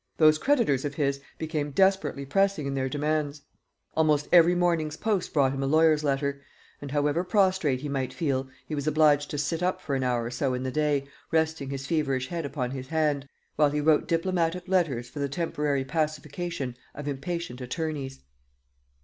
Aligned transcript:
Those 0.17 0.39
creditors 0.39 0.83
of 0.83 0.95
his 0.95 1.19
became 1.37 1.69
desperately 1.69 2.25
pressing 2.25 2.65
in 2.65 2.73
their 2.73 2.89
demands; 2.89 3.43
almost 3.95 4.27
every 4.31 4.55
morning's 4.55 4.97
post 4.97 5.31
brought 5.31 5.51
him 5.51 5.61
a 5.61 5.67
lawyer's 5.67 6.03
letter; 6.03 6.41
and, 6.81 6.89
however 6.89 7.23
prostrate 7.23 7.81
he 7.81 7.87
might 7.87 8.11
feel, 8.11 8.49
he 8.65 8.73
was 8.73 8.87
obliged 8.87 9.29
to 9.29 9.37
sit 9.37 9.61
up 9.61 9.79
for 9.79 9.93
an 9.93 10.01
hour 10.01 10.23
or 10.25 10.31
so 10.31 10.55
in 10.55 10.63
the 10.63 10.71
day, 10.71 11.07
resting 11.29 11.69
his 11.69 11.85
feverish 11.85 12.29
head 12.29 12.47
upon 12.47 12.71
his 12.71 12.87
hand, 12.87 13.27
while 13.57 13.69
he 13.69 13.79
wrote 13.79 14.07
diplomatic 14.07 14.67
letters 14.67 15.07
for 15.07 15.19
the 15.19 15.29
temporary 15.29 15.85
pacification 15.85 16.75
of 16.95 17.07
impatient 17.07 17.61
attorneys. 17.61 18.21